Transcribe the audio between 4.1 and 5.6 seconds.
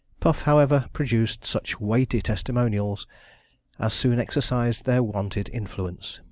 exercised their wonted